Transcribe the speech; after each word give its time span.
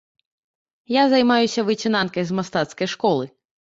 Я 0.95 1.03
займаюся 1.13 1.67
выцінанкай 1.71 2.23
з 2.33 2.43
мастацкай 2.43 2.87
школы. 2.99 3.35